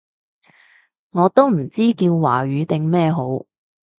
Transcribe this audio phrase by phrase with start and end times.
[1.11, 3.45] 我都唔知叫華語定咩好